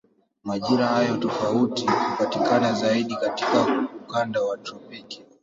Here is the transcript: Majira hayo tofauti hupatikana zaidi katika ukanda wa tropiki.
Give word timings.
Majira 0.43 0.87
hayo 0.87 1.17
tofauti 1.17 1.87
hupatikana 2.09 2.73
zaidi 2.73 3.15
katika 3.15 3.87
ukanda 4.05 4.41
wa 4.41 4.57
tropiki. 4.57 5.23